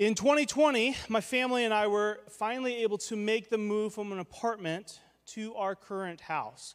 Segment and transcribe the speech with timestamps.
[0.00, 4.18] In 2020, my family and I were finally able to make the move from an
[4.18, 6.74] apartment to our current house.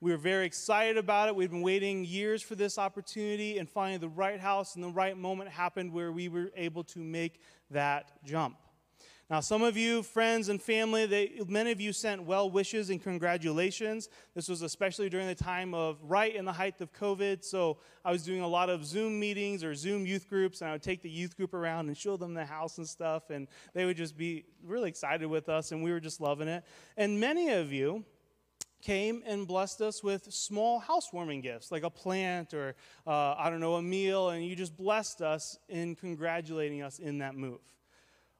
[0.00, 1.34] We were very excited about it.
[1.34, 5.18] We'd been waiting years for this opportunity, and finally, the right house and the right
[5.18, 7.40] moment happened where we were able to make
[7.72, 8.56] that jump.
[9.32, 13.02] Now, some of you, friends and family, they, many of you sent well wishes and
[13.02, 14.10] congratulations.
[14.34, 17.42] This was especially during the time of right in the height of COVID.
[17.42, 20.74] So I was doing a lot of Zoom meetings or Zoom youth groups, and I
[20.74, 23.30] would take the youth group around and show them the house and stuff.
[23.30, 26.62] And they would just be really excited with us, and we were just loving it.
[26.98, 28.04] And many of you,
[28.82, 32.74] came and blessed us with small housewarming gifts, like a plant or,
[33.06, 37.18] uh, I don't know, a meal, and you just blessed us in congratulating us in
[37.18, 37.60] that move.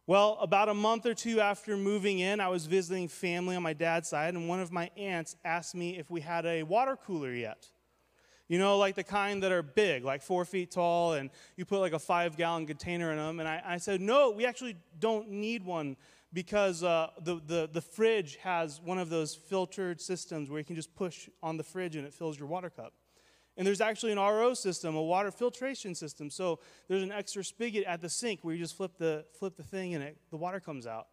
[0.07, 3.73] Well, about a month or two after moving in, I was visiting family on my
[3.73, 7.33] dad's side, and one of my aunts asked me if we had a water cooler
[7.33, 7.69] yet.
[8.49, 11.79] You know, like the kind that are big, like four feet tall, and you put
[11.79, 13.39] like a five gallon container in them.
[13.39, 15.97] And I, I said, no, we actually don't need one
[16.33, 20.77] because uh, the, the, the fridge has one of those filtered systems where you can
[20.77, 22.93] just push on the fridge and it fills your water cup.
[23.57, 26.31] And there's actually an RO system, a water filtration system.
[26.31, 29.63] So there's an extra spigot at the sink where you just flip the, flip the
[29.63, 31.09] thing and it, the water comes out.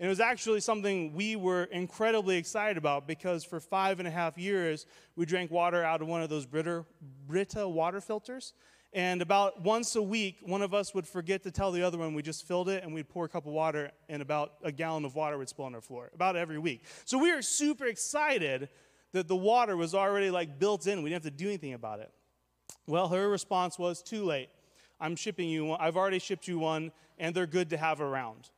[0.00, 4.10] And it was actually something we were incredibly excited about because for five and a
[4.10, 6.84] half years, we drank water out of one of those Brita,
[7.28, 8.54] Brita water filters.
[8.92, 12.14] And about once a week, one of us would forget to tell the other one
[12.14, 15.04] we just filled it, and we'd pour a cup of water, and about a gallon
[15.04, 16.84] of water would spill on our floor, about every week.
[17.04, 18.68] So we were super excited
[19.14, 21.02] that the water was already like built in.
[21.02, 22.12] We didn't have to do anything about it.
[22.86, 24.50] Well, her response was, Too late.
[25.00, 25.80] I'm shipping you one.
[25.80, 28.50] I've already shipped you one, and they're good to have around.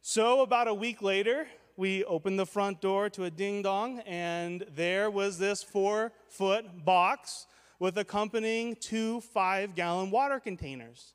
[0.00, 4.64] So, about a week later, we opened the front door to a ding dong, and
[4.74, 7.46] there was this four foot box
[7.78, 11.14] with accompanying two five gallon water containers.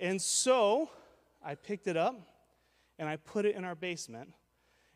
[0.00, 0.90] And so
[1.44, 2.20] I picked it up
[2.98, 4.32] and I put it in our basement.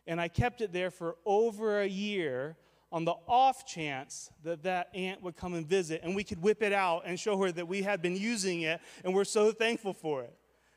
[0.07, 2.57] And I kept it there for over a year
[2.93, 6.63] on the off chance that that aunt would come and visit and we could whip
[6.63, 9.93] it out and show her that we had been using it and we're so thankful
[9.93, 10.35] for it.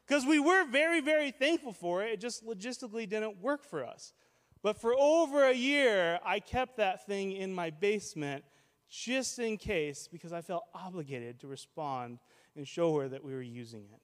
[0.08, 2.14] Because we were very, very thankful for it.
[2.14, 4.14] It just logistically didn't work for us.
[4.62, 8.44] But for over a year, I kept that thing in my basement
[8.90, 12.20] just in case, because I felt obligated to respond
[12.56, 14.00] and show her that we were using it.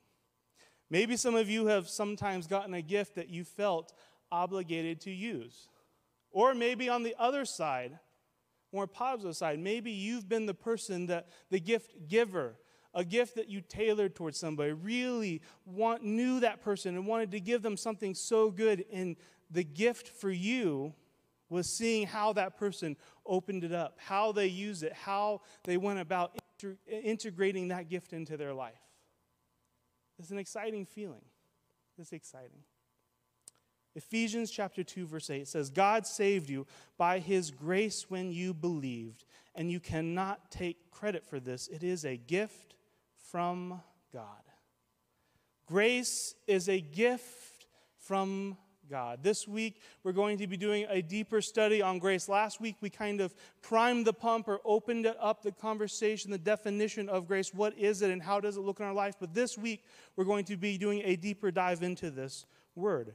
[0.89, 3.93] Maybe some of you have sometimes gotten a gift that you felt
[4.31, 5.69] obligated to use.
[6.31, 7.99] Or maybe on the other side,
[8.71, 12.55] more positive side, maybe you've been the person that the gift giver,
[12.93, 17.39] a gift that you tailored towards somebody, really want, knew that person and wanted to
[17.39, 19.15] give them something so good, and
[19.49, 20.93] the gift for you
[21.49, 22.95] was seeing how that person
[23.25, 28.13] opened it up, how they used it, how they went about inter- integrating that gift
[28.13, 28.79] into their life.
[30.19, 31.23] It's an exciting feeling.
[31.97, 32.63] It's exciting.
[33.95, 36.67] Ephesians chapter 2 verse 8 says God saved you
[36.97, 42.05] by his grace when you believed and you cannot take credit for this it is
[42.05, 42.75] a gift
[43.31, 43.81] from
[44.13, 44.25] God.
[45.65, 47.67] Grace is a gift
[47.97, 48.57] from
[48.89, 49.19] God.
[49.21, 52.27] This week, we're going to be doing a deeper study on grace.
[52.27, 57.07] Last week, we kind of primed the pump or opened up the conversation, the definition
[57.07, 57.53] of grace.
[57.53, 59.15] What is it and how does it look in our life?
[59.19, 59.83] But this week,
[60.15, 63.13] we're going to be doing a deeper dive into this word.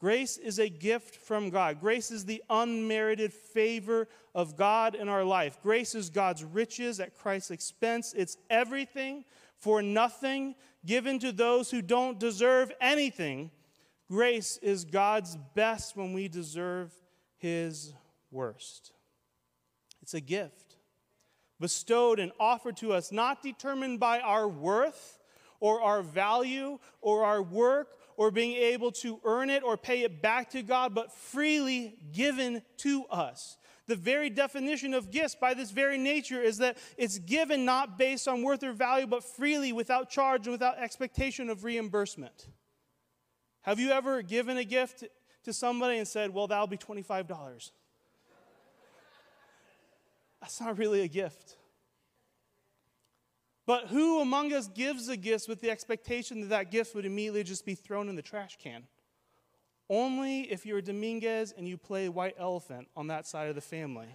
[0.00, 1.80] Grace is a gift from God.
[1.80, 5.58] Grace is the unmerited favor of God in our life.
[5.62, 8.14] Grace is God's riches at Christ's expense.
[8.16, 9.24] It's everything
[9.58, 10.54] for nothing
[10.86, 13.50] given to those who don't deserve anything
[14.08, 16.92] Grace is God's best when we deserve
[17.36, 17.92] His
[18.30, 18.92] worst.
[20.00, 20.76] It's a gift
[21.60, 25.18] bestowed and offered to us, not determined by our worth
[25.60, 30.20] or our value or our work or being able to earn it or pay it
[30.20, 33.56] back to God, but freely given to us.
[33.86, 38.26] The very definition of gifts, by this very nature, is that it's given not based
[38.26, 42.48] on worth or value, but freely, without charge and without expectation of reimbursement.
[43.62, 45.04] Have you ever given a gift
[45.44, 47.70] to somebody and said, Well, that'll be $25?
[50.40, 51.57] That's not really a gift.
[53.68, 57.44] But who among us gives a gift with the expectation that that gift would immediately
[57.44, 58.84] just be thrown in the trash can?
[59.90, 63.60] Only if you're a Dominguez and you play white elephant on that side of the
[63.60, 64.08] family.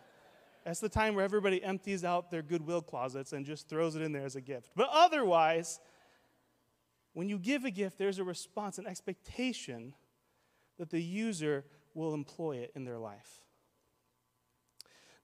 [0.66, 4.12] That's the time where everybody empties out their goodwill closets and just throws it in
[4.12, 4.72] there as a gift.
[4.76, 5.80] But otherwise,
[7.14, 9.94] when you give a gift, there's a response, an expectation
[10.80, 11.64] that the user
[11.94, 13.44] will employ it in their life.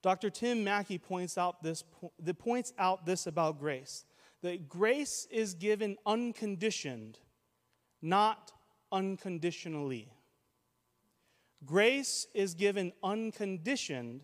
[0.02, 0.30] Dr.
[0.30, 1.82] Tim Mackie points out this,
[2.20, 4.04] that points out this about grace
[4.42, 7.18] that grace is given unconditioned,
[8.00, 8.52] not
[8.90, 10.08] unconditionally.
[11.64, 14.22] Grace is given unconditioned,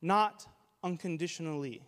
[0.00, 0.46] not
[0.82, 1.82] unconditionally.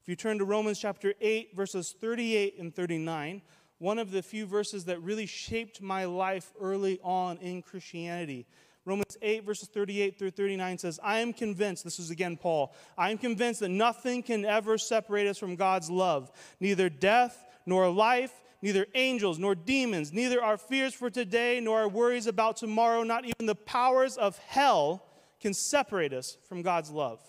[0.00, 3.42] If you turn to Romans chapter 8, verses 38 and 39,
[3.78, 8.46] one of the few verses that really shaped my life early on in Christianity.
[8.88, 13.10] Romans 8, verses 38 through 39 says, I am convinced, this is again Paul, I
[13.10, 18.32] am convinced that nothing can ever separate us from God's love, neither death nor life,
[18.62, 23.26] neither angels nor demons, neither our fears for today nor our worries about tomorrow, not
[23.26, 25.04] even the powers of hell
[25.38, 27.20] can separate us from God's love.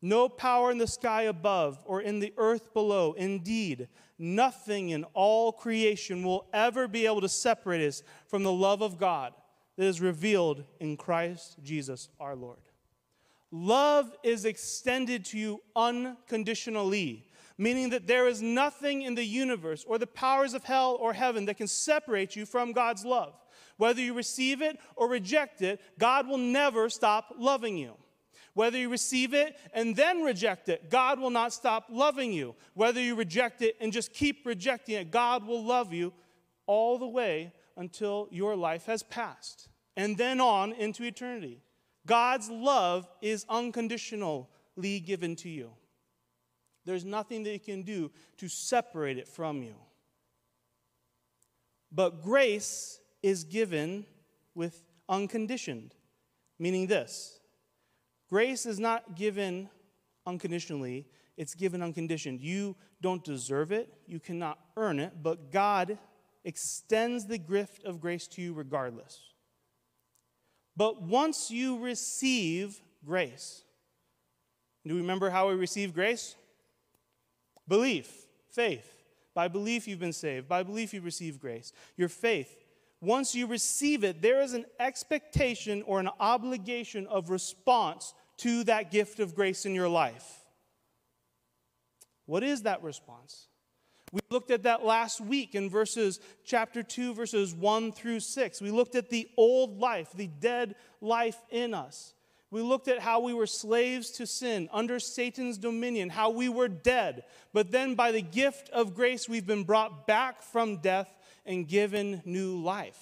[0.00, 3.12] No power in the sky above or in the earth below.
[3.12, 3.88] Indeed,
[4.18, 8.98] nothing in all creation will ever be able to separate us from the love of
[8.98, 9.34] God
[9.78, 12.58] that is revealed in Christ Jesus our Lord.
[13.52, 17.24] Love is extended to you unconditionally,
[17.56, 21.44] meaning that there is nothing in the universe or the powers of hell or heaven
[21.46, 23.34] that can separate you from God's love.
[23.76, 27.94] Whether you receive it or reject it, God will never stop loving you.
[28.54, 32.56] Whether you receive it and then reject it, God will not stop loving you.
[32.74, 36.12] Whether you reject it and just keep rejecting it, God will love you
[36.66, 41.62] all the way until your life has passed and then on into eternity.
[42.04, 44.46] God's love is unconditionally
[45.00, 45.70] given to you.
[46.84, 49.74] There's nothing that you can do to separate it from you.
[51.90, 54.04] But grace is given
[54.54, 55.94] with unconditioned,
[56.58, 57.38] meaning this
[58.28, 59.70] Grace is not given
[60.26, 62.40] unconditionally, it's given unconditioned.
[62.40, 65.98] You don't deserve it, you cannot earn it, but God
[66.48, 69.20] extends the gift of grace to you regardless.
[70.74, 73.62] But once you receive grace,
[74.82, 76.36] do you remember how we receive grace?
[77.68, 78.10] Belief,
[78.50, 78.90] faith.
[79.34, 80.48] By belief, you've been saved.
[80.48, 81.70] By belief, you receive grace.
[81.98, 82.56] Your faith.
[83.02, 88.90] Once you receive it, there is an expectation or an obligation of response to that
[88.90, 90.46] gift of grace in your life.
[92.24, 93.48] What is that response?
[94.12, 98.60] We looked at that last week in verses chapter 2 verses 1 through 6.
[98.60, 102.14] We looked at the old life, the dead life in us.
[102.50, 106.68] We looked at how we were slaves to sin under Satan's dominion, how we were
[106.68, 107.24] dead.
[107.52, 111.14] But then by the gift of grace we've been brought back from death
[111.44, 112.98] and given new life.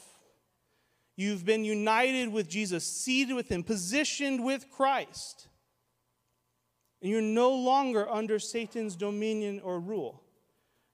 [1.16, 5.46] You've been united with Jesus, seated with Him, positioned with Christ.
[7.00, 10.22] And you're no longer under Satan's dominion or rule.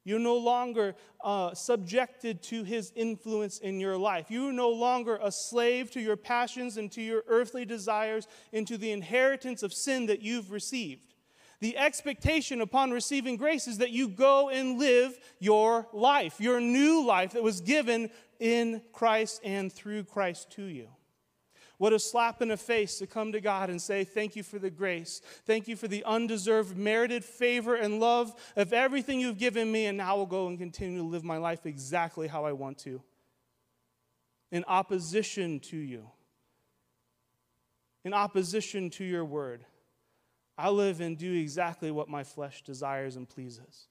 [0.05, 4.31] You're no longer uh, subjected to his influence in your life.
[4.31, 8.77] You're no longer a slave to your passions and to your earthly desires and to
[8.77, 11.15] the inheritance of sin that you've received.
[11.61, 17.07] The expectation upon receiving grace is that you go and live your life, your new
[17.07, 18.11] life that was given
[18.41, 20.89] in Christ and through Christ to you.
[21.79, 24.59] What a slap in the face to come to God and say, Thank you for
[24.59, 25.21] the grace.
[25.47, 29.99] Thank you for the undeserved, merited favor and love of everything you've given me, and
[29.99, 33.03] now I'll go and continue to live my life exactly how I want to.
[34.51, 36.11] In opposition to you,
[38.05, 39.65] in opposition to your word.
[40.59, 43.89] I live and do exactly what my flesh desires and pleases.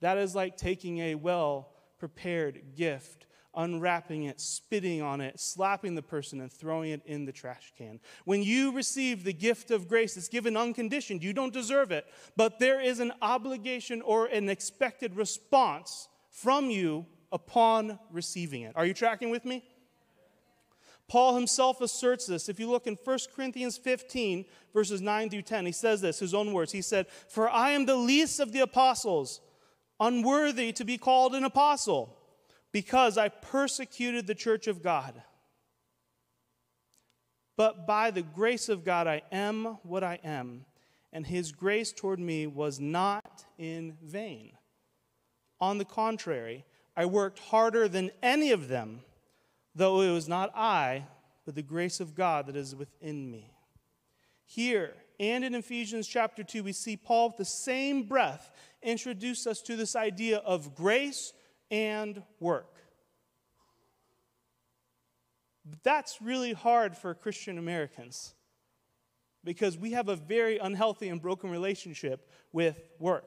[0.00, 1.68] That is like taking a well
[1.98, 7.32] prepared gift unwrapping it, spitting on it, slapping the person, and throwing it in the
[7.32, 8.00] trash can.
[8.24, 11.22] When you receive the gift of grace, it's given unconditioned.
[11.22, 12.06] You don't deserve it,
[12.36, 18.72] but there is an obligation or an expected response from you upon receiving it.
[18.74, 19.64] Are you tracking with me?
[21.08, 22.48] Paul himself asserts this.
[22.48, 26.32] If you look in 1 Corinthians 15, verses 9 through 10, he says this, his
[26.32, 26.72] own words.
[26.72, 29.42] He said, For I am the least of the apostles,
[30.00, 32.16] unworthy to be called an apostle
[32.72, 35.22] because I persecuted the church of God.
[37.56, 40.64] But by the grace of God, I am what I am,
[41.12, 44.52] and his grace toward me was not in vain.
[45.60, 46.64] On the contrary,
[46.96, 49.00] I worked harder than any of them,
[49.74, 51.06] though it was not I,
[51.44, 53.52] but the grace of God that is within me.
[54.46, 58.50] Here and in Ephesians chapter 2, we see Paul, with the same breath,
[58.82, 61.32] introduce us to this idea of grace
[61.72, 62.76] and work.
[65.82, 68.34] That's really hard for Christian Americans
[69.42, 73.24] because we have a very unhealthy and broken relationship with work.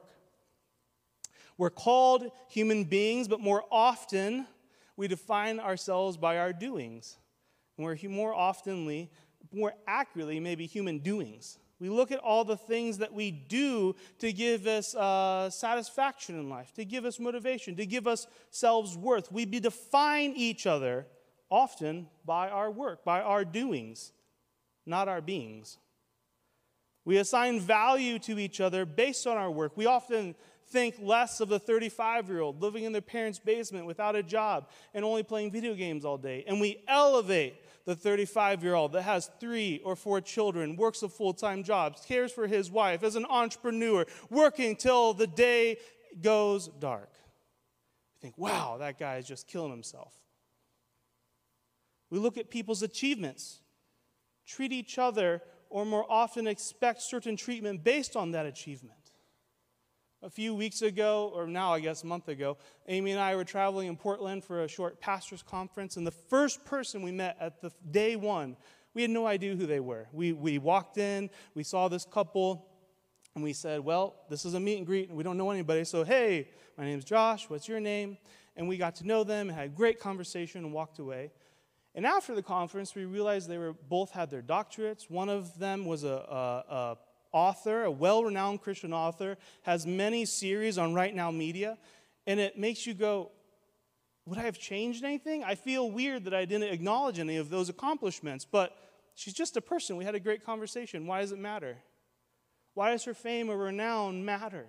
[1.58, 4.46] We're called human beings, but more often
[4.96, 7.18] we define ourselves by our doings.
[7.76, 9.10] And we're more oftenly,
[9.52, 11.58] more accurately, maybe human doings.
[11.78, 16.48] We look at all the things that we do to give us uh, satisfaction in
[16.48, 19.30] life, to give us motivation, to give us selves worth.
[19.30, 21.06] We define each other
[21.50, 24.12] often by our work, by our doings,
[24.86, 25.76] not our beings.
[27.04, 29.76] We assign value to each other based on our work.
[29.76, 30.34] We often
[30.68, 34.70] think less of the 35 year old living in their parents' basement without a job
[34.94, 36.44] and only playing video games all day.
[36.48, 37.56] And we elevate
[37.86, 41.96] the 35 year old that has three or four children, works a full time job,
[42.06, 45.78] cares for his wife, as an entrepreneur, working till the day
[46.20, 47.10] goes dark.
[48.16, 50.12] We think, wow, that guy is just killing himself.
[52.10, 53.60] We look at people's achievements,
[54.46, 58.95] treat each other, or more often expect certain treatment based on that achievement.
[60.22, 62.56] A few weeks ago, or now I guess a month ago,
[62.88, 66.64] Amy and I were traveling in Portland for a short pastor's conference, and the first
[66.64, 68.56] person we met at the day one,
[68.94, 70.08] we had no idea who they were.
[70.12, 72.66] We, we walked in, we saw this couple,
[73.34, 75.84] and we said, Well, this is a meet and greet, and we don't know anybody,
[75.84, 78.16] so hey, my name's Josh, what's your name?
[78.56, 81.30] And we got to know them had a great conversation and walked away.
[81.94, 85.10] And after the conference, we realized they were both had their doctorates.
[85.10, 86.96] One of them was a, a, a
[87.36, 91.76] author, a well-renowned Christian author, has many series on Right Now Media,
[92.26, 93.30] and it makes you go,
[94.24, 95.44] would I have changed anything?
[95.44, 98.76] I feel weird that I didn't acknowledge any of those accomplishments, but
[99.14, 99.96] she's just a person.
[99.96, 101.06] We had a great conversation.
[101.06, 101.76] Why does it matter?
[102.72, 104.66] Why does her fame or renown matter?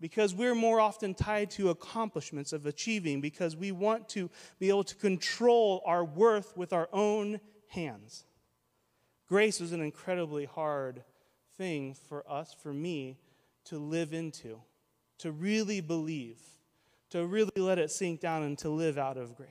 [0.00, 4.84] because we're more often tied to accomplishments of achieving, because we want to be able
[4.84, 8.24] to control our worth with our own hands.
[9.28, 11.02] Grace is an incredibly hard
[11.56, 13.18] thing for us, for me,
[13.64, 14.58] to live into,
[15.18, 16.40] to really believe,
[17.10, 19.50] to really let it sink down and to live out of grace.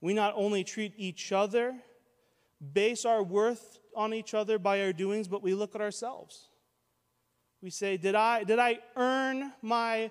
[0.00, 1.76] We not only treat each other,
[2.72, 6.48] base our worth on each other by our doings, but we look at ourselves.
[7.62, 10.10] We say, Did I, did I earn my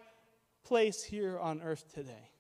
[0.64, 2.31] place here on earth today?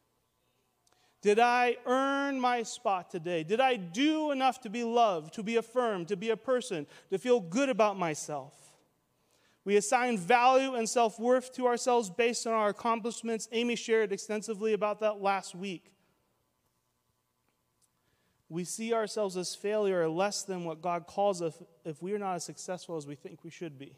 [1.21, 3.43] Did I earn my spot today?
[3.43, 7.19] Did I do enough to be loved, to be affirmed, to be a person, to
[7.19, 8.55] feel good about myself?
[9.63, 13.47] We assign value and self worth to ourselves based on our accomplishments.
[13.51, 15.91] Amy shared extensively about that last week.
[18.49, 22.19] We see ourselves as failure or less than what God calls us if we are
[22.19, 23.95] not as successful as we think we should be.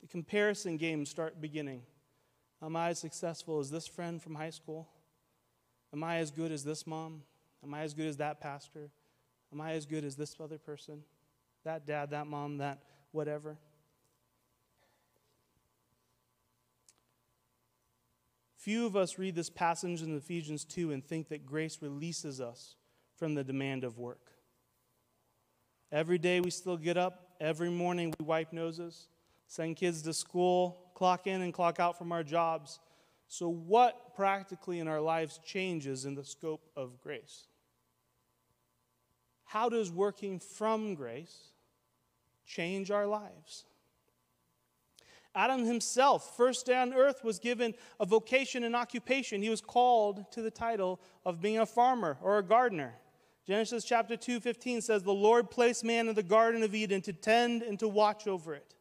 [0.00, 1.82] The comparison games start beginning.
[2.62, 4.88] Am I as successful as this friend from high school?
[5.92, 7.22] Am I as good as this mom?
[7.64, 8.90] Am I as good as that pastor?
[9.52, 11.02] Am I as good as this other person?
[11.64, 12.80] That dad, that mom, that
[13.12, 13.56] whatever?
[18.56, 22.76] Few of us read this passage in Ephesians 2 and think that grace releases us
[23.16, 24.32] from the demand of work.
[25.90, 29.08] Every day we still get up, every morning we wipe noses,
[29.46, 32.78] send kids to school, clock in and clock out from our jobs.
[33.28, 37.44] So, what practically in our lives changes in the scope of grace?
[39.44, 41.52] How does working from grace
[42.46, 43.66] change our lives?
[45.34, 49.42] Adam himself, first day on earth, was given a vocation and occupation.
[49.42, 52.94] He was called to the title of being a farmer or a gardener.
[53.46, 57.12] Genesis chapter 2 15 says, The Lord placed man in the Garden of Eden to
[57.12, 58.74] tend and to watch over it.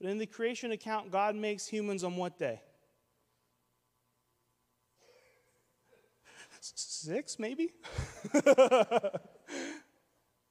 [0.00, 2.60] But in the creation account, God makes humans on what day?
[7.02, 7.72] Six, maybe?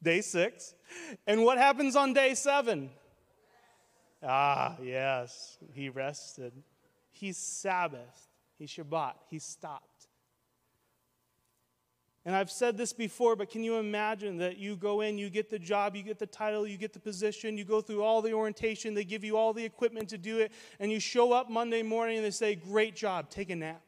[0.03, 0.73] day six.
[1.25, 2.89] And what happens on day seven?
[4.21, 6.51] Ah, yes, he rested.
[7.11, 8.27] He's Sabbath.
[8.57, 9.13] He's Shabbat.
[9.29, 10.07] He stopped.
[12.25, 15.49] And I've said this before, but can you imagine that you go in, you get
[15.49, 18.33] the job, you get the title, you get the position, you go through all the
[18.33, 21.81] orientation, they give you all the equipment to do it, and you show up Monday
[21.81, 23.81] morning and they say, Great job, take a nap.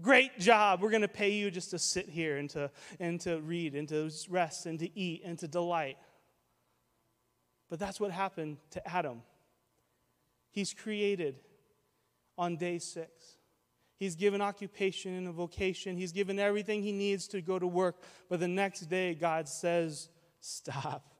[0.00, 0.80] Great job.
[0.80, 3.88] We're going to pay you just to sit here and to, and to read and
[3.88, 5.98] to rest and to eat and to delight.
[7.68, 9.22] But that's what happened to Adam.
[10.50, 11.40] He's created
[12.36, 13.10] on day six.
[13.98, 15.96] He's given occupation and a vocation.
[15.96, 17.96] He's given everything he needs to go to work.
[18.28, 20.08] But the next day, God says,
[20.40, 21.14] Stop.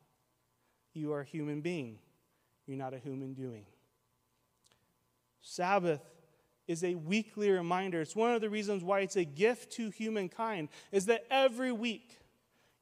[0.95, 1.99] You are a human being.
[2.67, 3.67] You're not a human doing.
[5.41, 6.01] Sabbath
[6.69, 8.01] is a weekly reminder.
[8.01, 12.21] It's one of the reasons why it's a gift to humankind, is that every week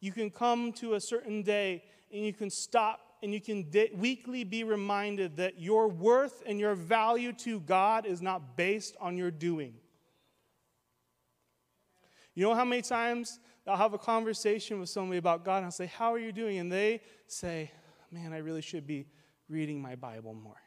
[0.01, 3.91] you can come to a certain day and you can stop and you can di-
[3.95, 9.17] weekly be reminded that your worth and your value to God is not based on
[9.17, 9.75] your doing.
[12.35, 15.73] You know how many times I'll have a conversation with somebody about God and I'll
[15.73, 16.59] say, How are you doing?
[16.59, 17.71] And they say,
[18.13, 19.07] Man, I really should be
[19.49, 20.61] reading my Bible more.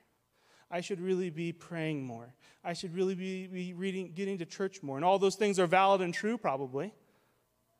[0.71, 2.33] I should really be praying more.
[2.63, 4.97] I should really be, be reading, getting to church more.
[4.97, 6.93] And all those things are valid and true, probably.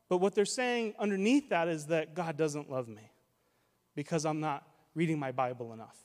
[0.08, 3.12] But what they're saying underneath that is that God doesn't love me
[3.94, 5.96] because I'm not reading my Bible enough.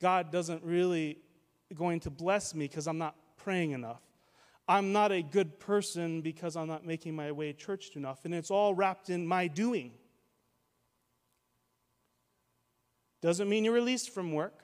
[0.00, 1.18] God doesn't really
[1.74, 4.02] going to bless me because I'm not praying enough.
[4.68, 8.24] I'm not a good person because I'm not making my way to church enough.
[8.24, 9.92] And it's all wrapped in my doing.
[13.22, 14.61] Doesn't mean you're released from work,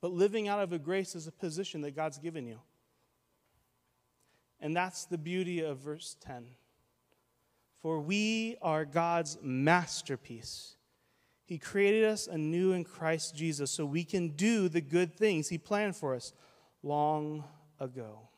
[0.00, 2.60] but living out of a grace is a position that God's given you.
[4.60, 6.46] And that's the beauty of verse 10.
[7.80, 10.76] For we are God's masterpiece.
[11.44, 15.58] He created us anew in Christ Jesus so we can do the good things He
[15.58, 16.32] planned for us
[16.82, 17.44] long
[17.80, 18.28] ago.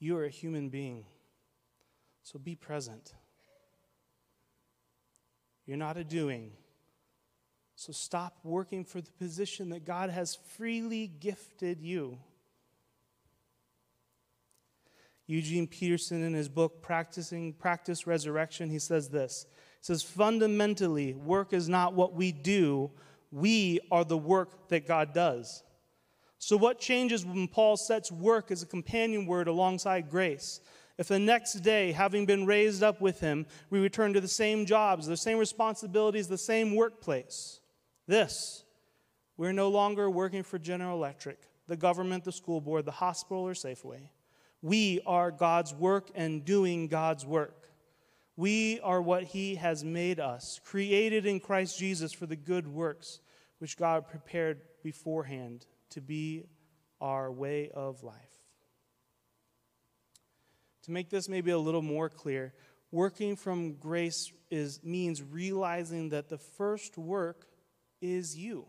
[0.00, 1.04] You are a human being,
[2.22, 3.14] so be present.
[5.66, 6.52] You're not a doing.
[7.78, 12.18] So stop working for the position that God has freely gifted you.
[15.28, 19.46] Eugene Peterson, in his book Practicing Practice Resurrection, he says this.
[19.78, 22.90] He says, Fundamentally, work is not what we do,
[23.30, 25.62] we are the work that God does.
[26.40, 30.60] So, what changes when Paul sets work as a companion word alongside grace?
[30.98, 34.66] If the next day, having been raised up with him, we return to the same
[34.66, 37.60] jobs, the same responsibilities, the same workplace,
[38.08, 38.64] this,
[39.36, 41.38] we're no longer working for General Electric,
[41.68, 44.08] the government, the school board, the hospital, or Safeway.
[44.62, 47.68] We are God's work and doing God's work.
[48.36, 53.20] We are what He has made us, created in Christ Jesus for the good works
[53.58, 56.44] which God prepared beforehand to be
[57.00, 58.14] our way of life.
[60.84, 62.54] To make this maybe a little more clear,
[62.90, 67.46] working from grace is, means realizing that the first work
[68.00, 68.66] is you.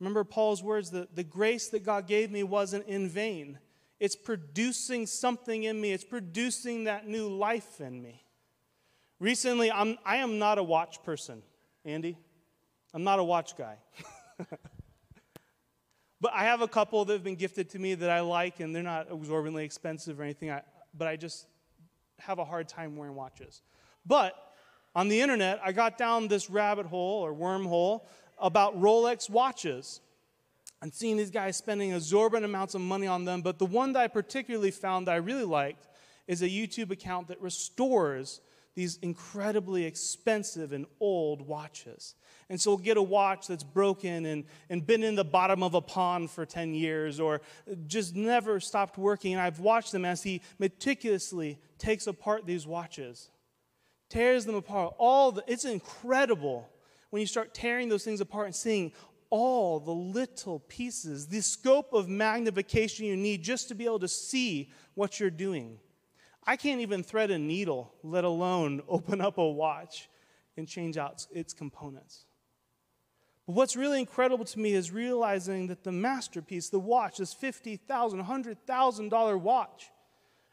[0.00, 3.58] Remember Paul's words that the grace that God gave me wasn't in vain.
[3.98, 8.22] It's producing something in me, it's producing that new life in me.
[9.18, 11.42] Recently, I'm, I am not a watch person,
[11.84, 12.16] Andy.
[12.94, 13.78] I'm not a watch guy.
[16.20, 18.74] But I have a couple that have been gifted to me that I like, and
[18.74, 20.62] they're not exorbitantly expensive or anything, I,
[20.96, 21.46] but I just
[22.18, 23.62] have a hard time wearing watches.
[24.04, 24.34] But
[24.98, 28.02] on the internet, I got down this rabbit hole or wormhole
[28.36, 30.00] about Rolex watches
[30.82, 33.40] and seeing these guys spending exorbitant amounts of money on them.
[33.40, 35.86] But the one that I particularly found that I really liked
[36.26, 38.40] is a YouTube account that restores
[38.74, 42.16] these incredibly expensive and old watches.
[42.50, 45.74] And so we'll get a watch that's broken and, and been in the bottom of
[45.74, 47.40] a pond for 10 years or
[47.86, 49.34] just never stopped working.
[49.34, 53.30] And I've watched them as he meticulously takes apart these watches,
[54.08, 54.94] tears them apart.
[54.98, 56.68] All the, it's incredible
[57.10, 58.92] when you start tearing those things apart and seeing
[59.30, 64.08] all the little pieces, the scope of magnification you need just to be able to
[64.08, 65.78] see what you're doing.
[66.46, 70.08] I can't even thread a needle, let alone open up a watch
[70.56, 72.24] and change out its components.
[73.46, 77.78] But what's really incredible to me is realizing that the masterpiece, the watch, this $50,000,
[77.86, 79.90] $100,000 watch,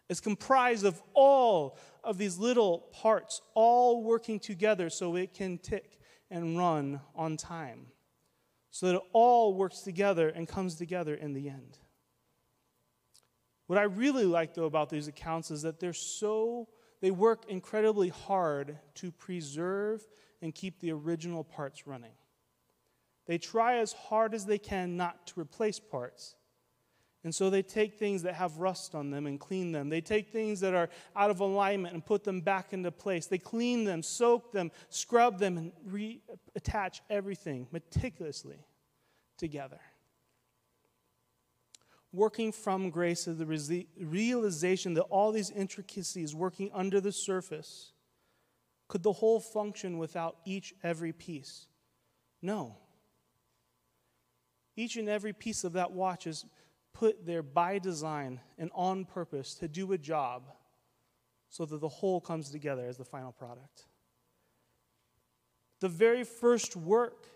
[0.08, 6.00] is comprised of all of these little parts, all working together so it can tick
[6.30, 7.88] and run on time.
[8.72, 11.78] So that it all works together and comes together in the end.
[13.68, 16.68] What I really like, though, about these accounts is that they're so,
[17.02, 20.06] they work incredibly hard to preserve
[20.42, 22.12] and keep the original parts running.
[23.26, 26.36] They try as hard as they can not to replace parts.
[27.26, 29.90] And so they take things that have rust on them and clean them.
[29.90, 33.26] They take things that are out of alignment and put them back into place.
[33.26, 38.64] They clean them, soak them, scrub them, and reattach everything meticulously
[39.38, 39.82] together
[42.16, 47.92] working from grace is the realization that all these intricacies working under the surface.
[48.88, 51.68] Could the whole function without each every piece?
[52.42, 52.78] No.
[54.78, 56.46] Each and every piece of that watch is
[56.96, 60.44] put there by design and on purpose to do a job
[61.50, 63.86] so that the whole comes together as the final product.
[65.82, 67.28] The very first work,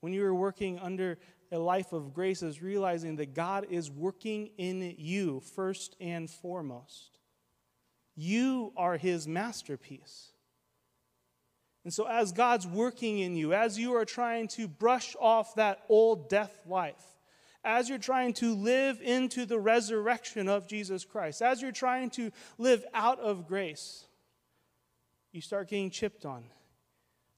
[0.00, 1.18] when you are working under
[1.50, 7.18] a life of grace is realizing that God is working in you first and foremost.
[8.16, 10.32] You are his masterpiece.
[11.84, 15.84] And so, as God's working in you, as you are trying to brush off that
[15.88, 17.17] old death life,
[17.68, 22.32] as you're trying to live into the resurrection of Jesus Christ, as you're trying to
[22.56, 24.06] live out of grace,
[25.32, 26.44] you start getting chipped on.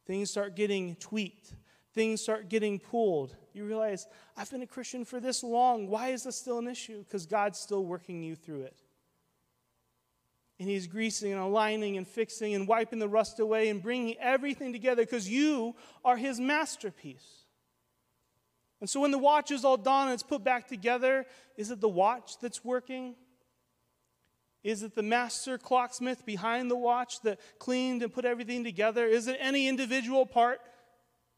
[0.07, 1.53] things start getting tweaked,
[1.95, 3.35] things start getting pulled.
[3.53, 5.89] You realize, I've been a Christian for this long.
[5.89, 7.01] Why is this still an issue?
[7.01, 8.77] Because God's still working you through it.
[10.61, 14.73] And He's greasing and aligning and fixing and wiping the rust away and bringing everything
[14.73, 17.40] together because you are His masterpiece.
[18.81, 21.81] And so when the watch is all done and it's put back together, is it
[21.81, 23.15] the watch that's working?
[24.63, 29.07] Is it the master clocksmith behind the watch that cleaned and put everything together?
[29.07, 30.61] Is it any individual part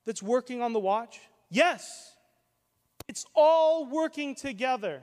[0.06, 1.20] that's working on the watch?
[1.50, 2.14] Yes.
[3.08, 5.02] It's all working together.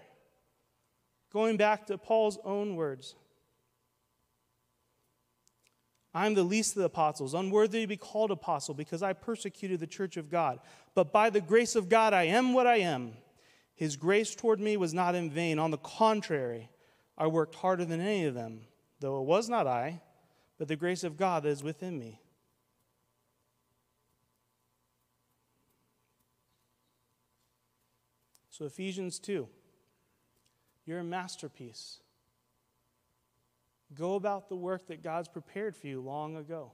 [1.32, 3.15] Going back to Paul's own words
[6.13, 9.88] I'm the least of the apostles, unworthy to be called apostle because I persecuted the
[9.88, 10.60] church of God.
[10.95, 13.13] But by the grace of God, I am what I am.
[13.76, 15.60] His grace toward me was not in vain.
[15.60, 16.69] On the contrary,
[17.17, 18.62] I worked harder than any of them,
[19.00, 20.02] though it was not I,
[20.58, 22.19] but the grace of God that is within me.
[28.50, 29.48] So, Ephesians 2,
[30.86, 32.00] you're a masterpiece.
[33.93, 36.73] Go about the work that God's prepared for you long ago.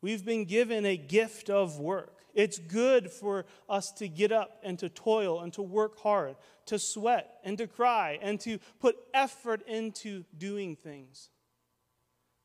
[0.00, 2.18] We've been given a gift of work.
[2.34, 6.78] It's good for us to get up and to toil and to work hard, to
[6.78, 11.30] sweat and to cry and to put effort into doing things.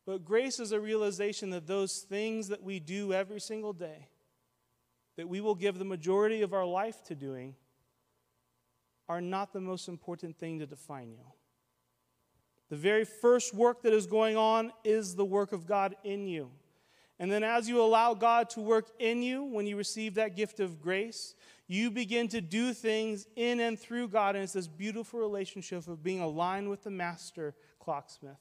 [0.05, 4.08] But grace is a realization that those things that we do every single day,
[5.17, 7.55] that we will give the majority of our life to doing,
[9.08, 11.25] are not the most important thing to define you.
[12.69, 16.51] The very first work that is going on is the work of God in you.
[17.17, 20.60] And then, as you allow God to work in you, when you receive that gift
[20.62, 21.36] of grace,
[21.67, 24.36] you begin to do things in and through God.
[24.36, 28.39] And it's this beautiful relationship of being aligned with the master clocksmith,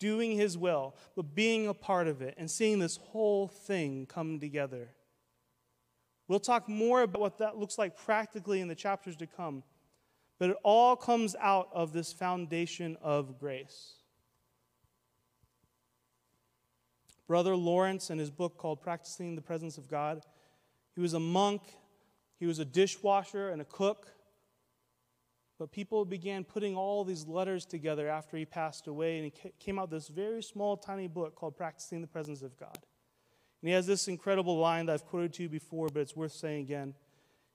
[0.00, 4.40] doing his will, but being a part of it and seeing this whole thing come
[4.40, 4.88] together.
[6.26, 9.62] We'll talk more about what that looks like practically in the chapters to come,
[10.42, 13.92] but it all comes out of this foundation of grace.
[17.28, 20.24] Brother Lawrence, in his book called Practicing the Presence of God,
[20.96, 21.62] he was a monk,
[22.40, 24.08] he was a dishwasher and a cook.
[25.60, 29.78] But people began putting all these letters together after he passed away, and he came
[29.78, 32.78] out this very small, tiny book called Practicing the Presence of God.
[33.62, 36.32] And he has this incredible line that I've quoted to you before, but it's worth
[36.32, 36.94] saying again.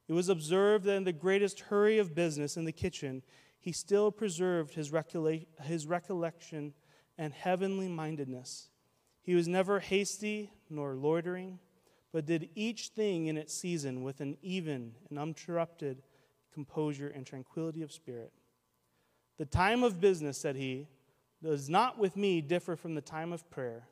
[0.08, 3.24] It was observed that in the greatest hurry of business in the kitchen,
[3.60, 4.92] he still preserved his,
[5.64, 6.74] his recollection
[7.18, 8.70] and heavenly mindedness.
[9.22, 11.60] He was never hasty nor loitering,
[12.14, 16.04] but did each thing in its season with an even and uninterrupted
[16.54, 18.32] composure and tranquility of spirit.
[19.38, 20.88] The time of business, said he,
[21.44, 23.88] does not with me differ from the time of prayer.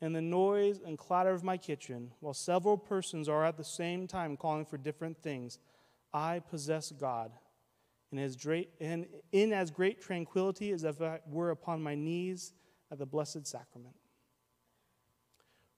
[0.00, 4.06] And the noise and clatter of my kitchen, while several persons are at the same
[4.06, 5.58] time calling for different things,
[6.12, 7.32] I possess God.
[8.16, 12.52] As great, and in as great tranquility as if I were upon my knees
[12.90, 13.94] at the Blessed Sacrament.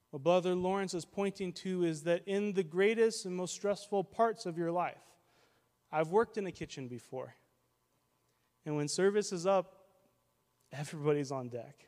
[0.09, 4.45] What Brother Lawrence is pointing to is that in the greatest and most stressful parts
[4.45, 5.01] of your life,
[5.91, 7.35] I've worked in a kitchen before.
[8.65, 9.85] And when service is up,
[10.71, 11.87] everybody's on deck.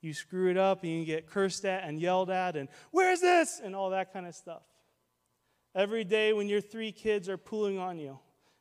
[0.00, 3.60] You screw it up and you get cursed at and yelled at and where's this?
[3.62, 4.62] And all that kind of stuff.
[5.74, 8.18] Every day when your three kids are pulling on you,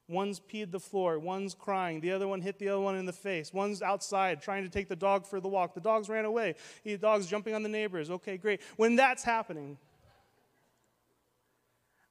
[0.08, 3.14] One's peed the floor, one's crying, the other one hit the other one in the
[3.14, 5.74] face, one's outside trying to take the dog for the walk.
[5.74, 6.56] The dogs ran away.
[6.84, 8.12] The dog's jumping on the neighbors.
[8.12, 8.62] Okay, great.
[8.76, 9.80] When that's happening,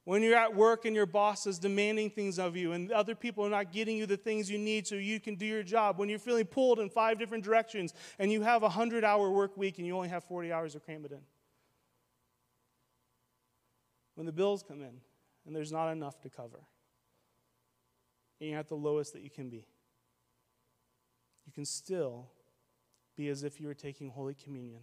[0.05, 3.43] when you're at work and your boss is demanding things of you and other people
[3.43, 6.07] are not getting you the things you need so you can do your job, when
[6.07, 9.79] you're feeling pulled in five different directions and you have a 100 hour work week
[9.79, 11.21] and you only have 40 hours to cram it in.
[14.13, 15.01] When the bills come in
[15.47, 16.61] and there's not enough to cover
[18.39, 19.65] and you're at the lowest that you can be.
[21.47, 22.27] You can still
[23.15, 24.81] be as if you were taking Holy Communion.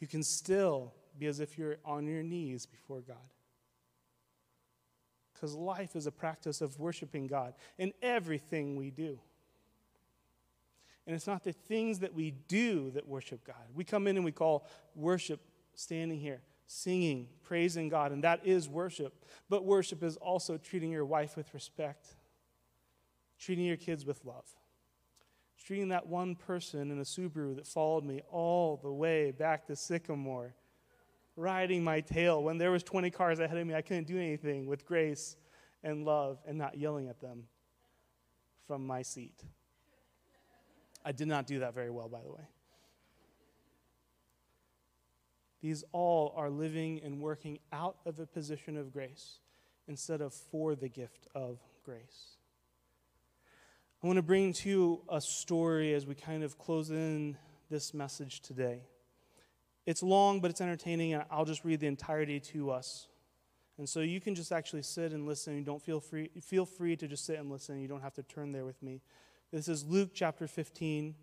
[0.00, 3.33] You can still be as if you're on your knees before God.
[5.44, 9.18] Because life is a practice of worshiping God in everything we do.
[11.06, 13.66] And it's not the things that we do that worship God.
[13.74, 15.42] We come in and we call worship
[15.74, 19.22] standing here, singing, praising God, and that is worship.
[19.50, 22.06] But worship is also treating your wife with respect,
[23.38, 24.48] treating your kids with love,
[25.62, 29.76] treating that one person in a Subaru that followed me all the way back to
[29.76, 30.54] Sycamore,
[31.36, 33.74] riding my tail when there was 20 cars ahead of me.
[33.74, 35.36] I couldn't do anything with grace
[35.82, 37.44] and love and not yelling at them
[38.66, 39.42] from my seat.
[41.04, 42.48] I did not do that very well, by the way.
[45.60, 49.38] These all are living and working out of a position of grace
[49.88, 52.36] instead of for the gift of grace.
[54.02, 57.38] I want to bring to you a story as we kind of close in
[57.70, 58.82] this message today.
[59.86, 63.08] It's long, but it's entertaining, and I'll just read the entirety to us.
[63.76, 65.56] And so you can just actually sit and listen.
[65.56, 67.80] You don't feel free, feel free to just sit and listen.
[67.80, 69.00] You don't have to turn there with me.
[69.52, 71.14] This is Luke chapter 15.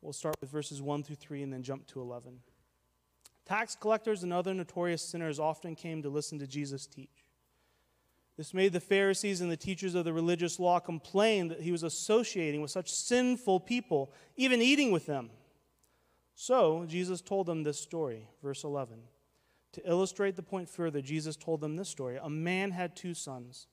[0.00, 2.38] We'll start with verses 1 through 3 and then jump to 11.
[3.44, 7.24] Tax collectors and other notorious sinners often came to listen to Jesus teach.
[8.36, 11.82] This made the Pharisees and the teachers of the religious law complain that he was
[11.82, 15.30] associating with such sinful people, even eating with them.
[16.40, 19.00] So Jesus told them this story, verse 11.
[19.72, 22.16] To illustrate the point further, Jesus told them this story.
[22.22, 23.66] A man had two sons.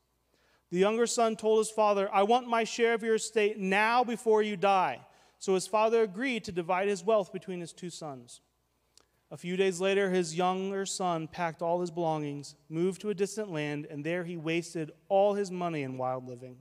[0.71, 4.41] The younger son told his father, I want my share of your estate now before
[4.41, 5.01] you die.
[5.37, 8.41] So his father agreed to divide his wealth between his two sons.
[9.29, 13.51] A few days later, his younger son packed all his belongings, moved to a distant
[13.51, 16.57] land, and there he wasted all his money in wild living.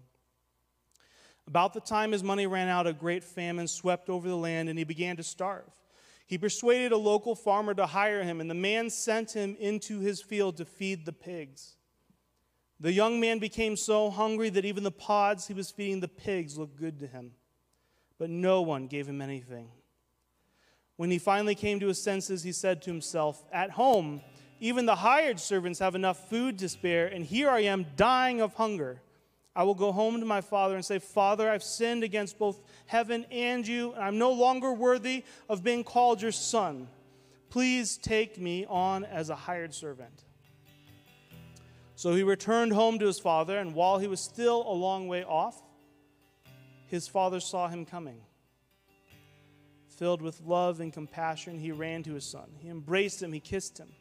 [1.48, 4.78] About the time his money ran out, a great famine swept over the land, and
[4.78, 5.64] he began to starve.
[6.26, 10.22] He persuaded a local farmer to hire him, and the man sent him into his
[10.22, 11.76] field to feed the pigs.
[12.80, 16.58] The young man became so hungry that even the pods he was feeding the pigs
[16.58, 17.32] looked good to him,
[18.18, 19.68] but no one gave him anything.
[20.96, 24.22] When he finally came to his senses, he said to himself, At home,
[24.60, 28.54] even the hired servants have enough food to spare, and here I am dying of
[28.54, 29.02] hunger.
[29.56, 33.24] I will go home to my father and say, Father, I've sinned against both heaven
[33.30, 36.88] and you, and I'm no longer worthy of being called your son.
[37.50, 40.24] Please take me on as a hired servant.
[41.94, 45.22] So he returned home to his father, and while he was still a long way
[45.22, 45.62] off,
[46.88, 48.20] his father saw him coming.
[49.86, 52.50] Filled with love and compassion, he ran to his son.
[52.58, 53.92] He embraced him, he kissed him.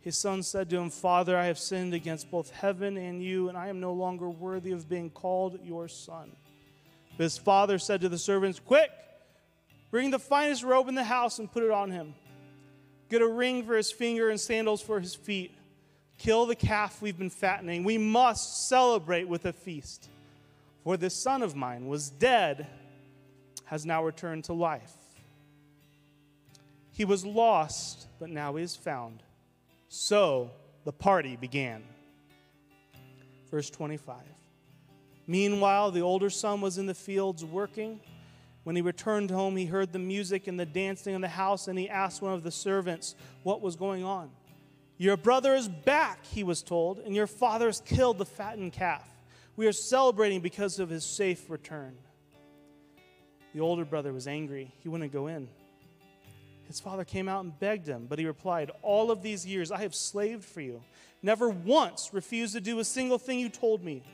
[0.00, 3.58] His son said to him, Father, I have sinned against both heaven and you, and
[3.58, 6.32] I am no longer worthy of being called your son.
[7.16, 8.90] But his father said to the servants, Quick,
[9.90, 12.14] bring the finest robe in the house and put it on him.
[13.10, 15.52] Get a ring for his finger and sandals for his feet.
[16.16, 17.84] Kill the calf we've been fattening.
[17.84, 20.08] We must celebrate with a feast.
[20.84, 22.66] For this son of mine was dead
[23.66, 24.92] has now returned to life.
[26.90, 29.22] He was lost, but now he is found.
[29.92, 30.52] So
[30.84, 31.82] the party began.
[33.50, 34.16] Verse 25.
[35.26, 38.00] Meanwhile, the older son was in the fields working.
[38.62, 41.76] When he returned home, he heard the music and the dancing in the house, and
[41.76, 44.30] he asked one of the servants what was going on.
[44.96, 49.08] Your brother is back, he was told, and your father has killed the fattened calf.
[49.56, 51.96] We are celebrating because of his safe return.
[53.54, 54.72] The older brother was angry.
[54.78, 55.48] He wouldn't go in.
[56.70, 59.78] His father came out and begged him, but he replied, All of these years I
[59.78, 60.84] have slaved for you,
[61.20, 64.04] never once refused to do a single thing you told me.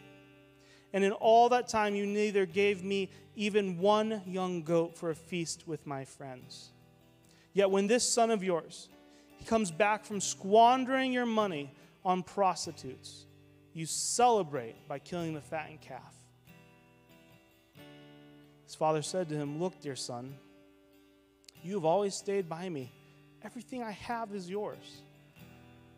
[0.94, 5.14] And in all that time, you neither gave me even one young goat for a
[5.14, 6.70] feast with my friends.
[7.52, 8.88] Yet when this son of yours,
[9.36, 11.74] he comes back from squandering your money
[12.06, 13.26] on prostitutes,
[13.74, 16.14] you celebrate by killing the fattened calf.
[18.64, 20.36] His father said to him, Look, dear son,
[21.66, 22.92] you have always stayed by me.
[23.42, 25.02] Everything I have is yours.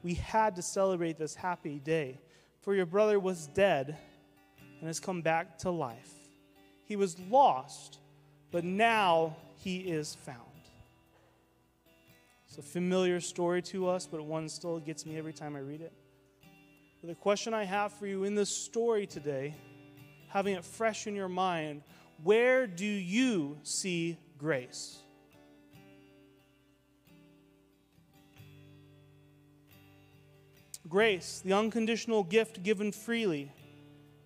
[0.02, 2.20] We had to celebrate this happy day,
[2.62, 3.96] for your brother was dead
[4.78, 6.12] and has come back to life.
[6.85, 7.98] He was lost,
[8.50, 10.38] but now he is found.
[12.48, 15.83] It's a familiar story to us, but one still gets me every time I read
[15.83, 15.92] it.
[17.00, 19.54] But the question I have for you in this story today,
[20.28, 21.83] having it fresh in your mind,
[22.22, 24.98] where do you see grace?
[30.88, 33.53] Grace, the unconditional gift given freely,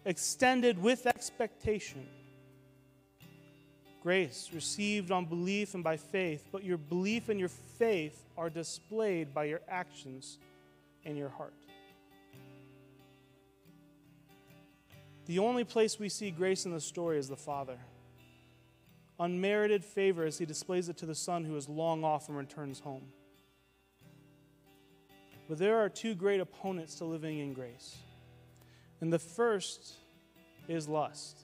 [0.04, 2.06] extended with expectation.
[4.02, 9.32] Grace, received on belief and by faith, but your belief and your faith are displayed
[9.32, 10.38] by your actions
[11.04, 11.54] and your heart.
[15.26, 17.78] The only place we see grace in the story is the Father.
[19.20, 22.80] Unmerited favor as he displays it to the Son who is long off and returns
[22.80, 23.04] home.
[25.52, 27.98] But there are two great opponents to living in grace.
[29.02, 29.92] And the first
[30.66, 31.40] is lust.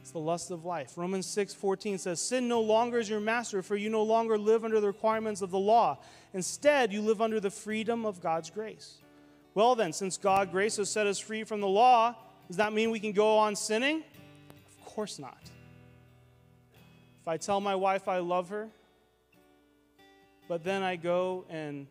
[0.00, 0.96] It's the lust of life.
[0.96, 4.64] Romans 6 14 says, Sin no longer is your master, for you no longer live
[4.64, 5.98] under the requirements of the law.
[6.32, 9.02] Instead, you live under the freedom of God's grace.
[9.52, 12.16] Well, then, since God grace has set us free from the law,
[12.48, 14.04] does that mean we can go on sinning?
[14.78, 15.50] Of course not.
[17.20, 18.70] If I tell my wife I love her,
[20.48, 21.86] but then I go and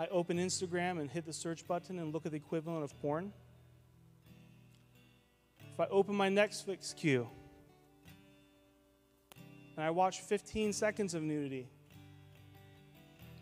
[0.00, 3.34] I open Instagram and hit the search button and look at the equivalent of porn.
[5.74, 7.28] If I open my Netflix queue
[9.76, 11.68] and I watch 15 seconds of nudity,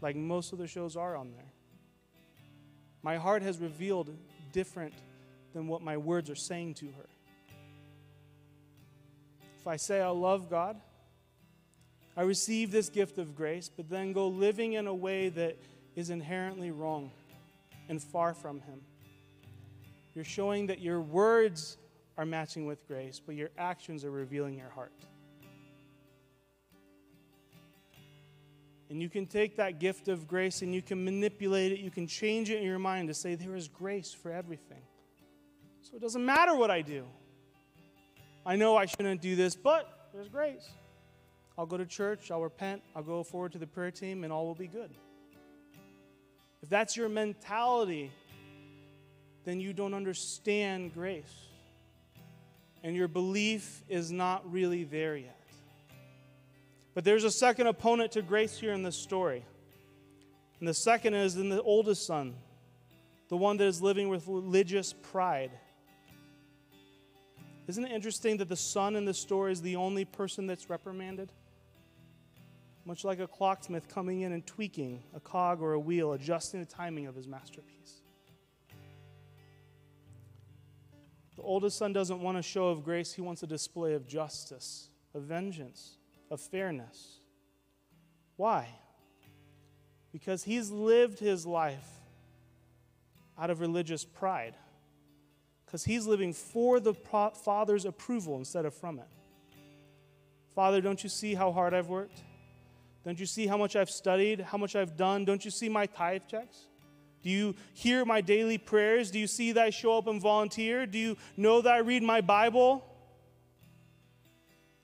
[0.01, 1.53] like most of the shows are on there,
[3.05, 4.11] my heart has revealed
[4.51, 4.95] different
[5.55, 7.07] than what my words are saying to her.
[9.61, 10.77] If I say I love God,
[12.17, 15.57] I receive this gift of grace, but then go living in a way that
[15.99, 17.11] is inherently wrong
[17.89, 18.81] and far from Him.
[20.15, 21.77] You're showing that your words
[22.17, 24.93] are matching with grace, but your actions are revealing your heart.
[28.91, 32.07] And you can take that gift of grace and you can manipulate it, you can
[32.07, 34.83] change it in your mind to say, there is grace for everything.
[35.83, 37.07] So it doesn't matter what I do.
[38.47, 40.69] I know I shouldn't do this, but there's grace.
[41.59, 44.47] I'll go to church, I'll repent, I'll go forward to the prayer team, and all
[44.47, 44.93] will be good.
[46.63, 48.11] If that's your mentality,
[49.45, 51.33] then you don't understand grace.
[52.83, 55.41] And your belief is not really there yet.
[56.95, 59.45] But there's a second opponent to grace here in this story.
[60.59, 62.35] And the second is in the oldest son,
[63.29, 65.53] the one that is living with religious pride.
[67.69, 71.31] Isn't it interesting that the son in the story is the only person that's reprimanded?
[72.85, 76.67] Much like a clocksmith coming in and tweaking a cog or a wheel, adjusting the
[76.67, 78.03] timing of his masterpiece.
[81.37, 84.89] The oldest son doesn't want a show of grace, he wants a display of justice,
[85.15, 85.99] of vengeance,
[86.31, 87.19] of fairness.
[88.37, 88.69] Why?
[90.13, 91.89] Because he's lived his life
[93.39, 94.55] out of religious pride
[95.69, 99.09] because he's living for the Father's approval instead of from it.
[100.55, 102.23] Father, don't you see how hard I've worked?
[103.09, 105.25] Don't you see how much I've studied, how much I've done?
[105.25, 106.67] Don't you see my tithe checks?
[107.23, 109.11] Do you hear my daily prayers?
[109.11, 110.85] Do you see that I show up and volunteer?
[110.85, 112.85] Do you know that I read my Bible?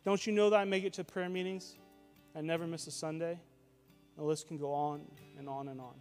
[0.06, 1.74] Don't you know that I make it to prayer meetings?
[2.34, 3.38] I never miss a Sunday.
[4.16, 5.02] The list can go on
[5.37, 5.96] and on and on.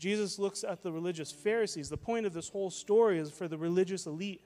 [0.00, 1.88] Jesus looks at the religious Pharisees.
[1.88, 4.44] The point of this whole story is for the religious elite.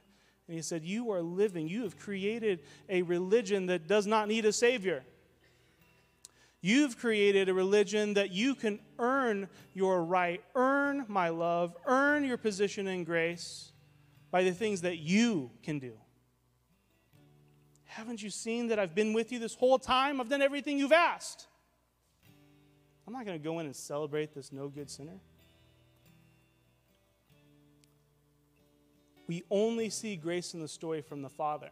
[0.49, 4.47] And he said, You are living, you have created a religion that does not need
[4.47, 5.05] a Savior.
[6.61, 12.37] You've created a religion that you can earn your right, earn my love, earn your
[12.37, 13.71] position in grace
[14.33, 15.93] by the things that you can do.
[17.85, 20.21] Haven't you seen that I've been with you this whole time?
[20.21, 21.47] I've done everything you've asked.
[23.07, 25.21] I'm not going to go in and celebrate this no good sinner.
[29.29, 31.71] We only see grace in the story from the Father.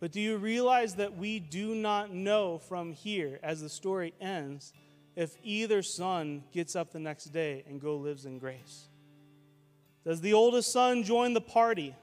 [0.00, 4.72] But do you realize that we do not know from here, as the story ends,
[5.14, 8.88] if either son gets up the next day and go lives in grace?
[10.04, 11.94] Does the oldest son join the party,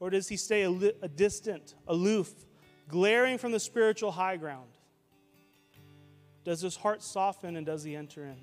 [0.00, 2.30] or does he stay a, distant, aloof,
[2.88, 4.70] glaring from the spiritual high ground?
[6.44, 8.36] Does his heart soften and does he enter in?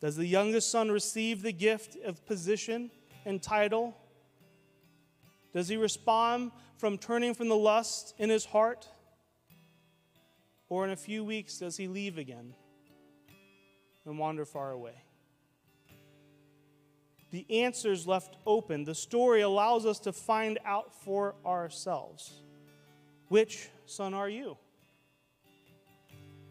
[0.00, 2.90] Does the youngest son receive the gift of position
[3.24, 3.96] and title?
[5.52, 8.88] Does he respond from turning from the lust in his heart?
[10.68, 12.54] Or in a few weeks, does he leave again
[14.04, 15.02] and wander far away?
[17.30, 18.84] The answer is left open.
[18.84, 22.42] The story allows us to find out for ourselves.
[23.28, 24.56] Which son are you?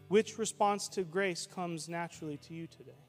[0.08, 3.07] Which response to grace comes naturally to you today?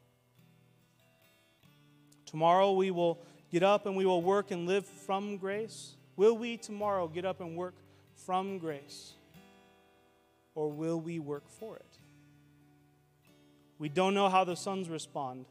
[2.30, 3.18] Tomorrow we will
[3.52, 5.96] get up and we will work and live from grace.
[6.16, 7.74] Will we tomorrow get up and work
[8.14, 9.14] from grace?
[10.54, 11.98] Or will we work for it?
[13.80, 15.48] We don't know how the sons respond,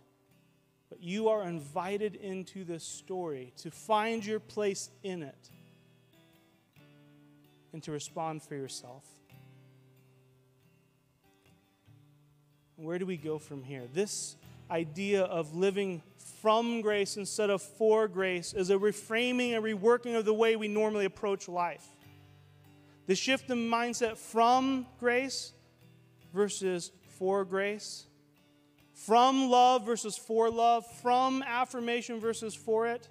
[0.88, 5.50] but you are invited into this story to find your place in it
[7.72, 9.04] and to respond for yourself.
[12.76, 13.88] Where do we go from here?
[13.92, 14.36] This
[14.70, 16.02] idea of living
[16.40, 20.68] from grace instead of for grace is a reframing and reworking of the way we
[20.68, 21.84] normally approach life.
[23.06, 25.52] The shift in mindset from grace
[26.32, 28.06] versus for grace,
[28.94, 33.08] from love versus for love, from affirmation versus for it,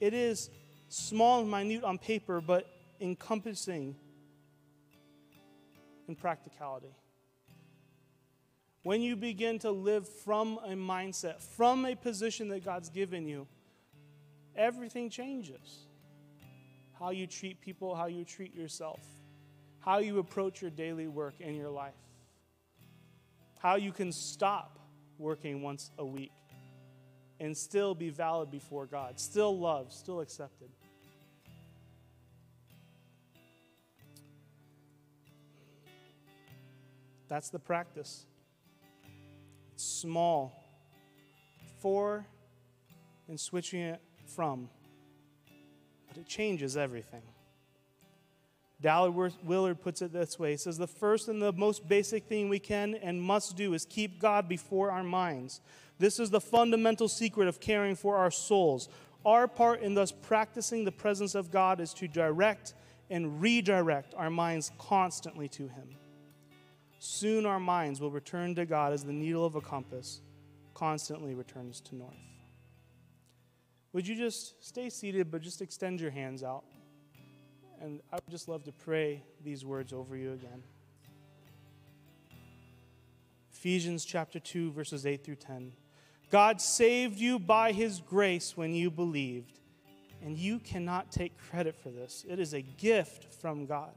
[0.00, 0.50] it is
[0.88, 2.66] small and minute on paper, but
[3.00, 3.94] encompassing
[6.08, 6.94] in practicality.
[8.82, 13.46] When you begin to live from a mindset, from a position that God's given you,
[14.56, 15.86] everything changes.
[16.98, 19.00] How you treat people, how you treat yourself.
[19.80, 21.94] how you approach your daily work in your life,
[23.58, 24.78] how you can stop
[25.18, 26.32] working once a week
[27.40, 30.68] and still be valid before God, still loved, still accepted.
[37.28, 38.26] That's the practice.
[39.80, 40.62] Small,
[41.78, 42.26] for
[43.28, 44.68] and switching it from,
[46.06, 47.22] but it changes everything.
[48.82, 52.50] Dallas Willard puts it this way He says, The first and the most basic thing
[52.50, 55.62] we can and must do is keep God before our minds.
[55.98, 58.90] This is the fundamental secret of caring for our souls.
[59.24, 62.74] Our part in thus practicing the presence of God is to direct
[63.08, 65.96] and redirect our minds constantly to Him.
[67.02, 70.20] Soon our minds will return to God as the needle of a compass
[70.74, 72.12] constantly returns to north.
[73.94, 76.62] Would you just stay seated, but just extend your hands out?
[77.80, 80.62] And I would just love to pray these words over you again.
[83.50, 85.72] Ephesians chapter 2, verses 8 through 10.
[86.30, 89.58] God saved you by his grace when you believed,
[90.22, 92.26] and you cannot take credit for this.
[92.28, 93.94] It is a gift from God.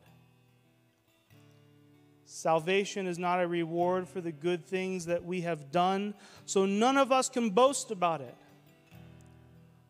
[2.36, 6.16] Salvation is not a reward for the good things that we have done,
[6.48, 8.36] so none of us can boast about it.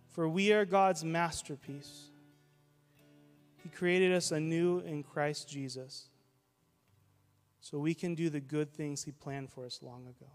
[0.09, 2.09] For we are God's masterpiece.
[3.63, 6.09] He created us anew in Christ Jesus
[7.61, 10.29] so we can do the good things He planned for us long ago.